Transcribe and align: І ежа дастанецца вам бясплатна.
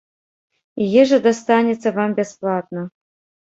І 0.85 0.87
ежа 1.03 1.21
дастанецца 1.27 1.95
вам 2.01 2.19
бясплатна. 2.23 2.91